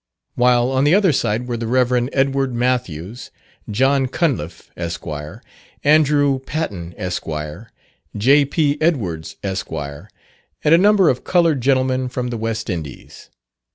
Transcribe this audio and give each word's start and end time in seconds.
while 0.33 0.71
on 0.71 0.83
the 0.83 0.95
other 0.95 1.13
side 1.13 1.47
were 1.47 1.55
the 1.57 1.67
Rev. 1.67 2.09
Edward 2.11 2.55
Mathews, 2.55 3.29
John 3.69 4.07
Cunliff, 4.07 4.71
Esq., 4.75 5.05
Andrew 5.83 6.39
Paton, 6.39 6.95
Esq., 6.97 7.27
J.P. 8.17 8.79
Edwards, 8.81 9.35
Esq., 9.43 9.69
and 9.71 10.73
a 10.73 10.77
number 10.79 11.07
of 11.07 11.23
coloured 11.23 11.61
gentlemen 11.61 12.09
from 12.09 12.29
the 12.29 12.37
West 12.37 12.67
Indies. 12.67 13.29